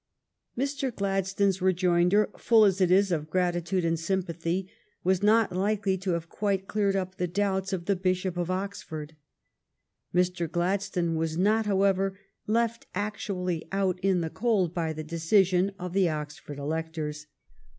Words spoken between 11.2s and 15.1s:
not, however, left actually out in the cold by the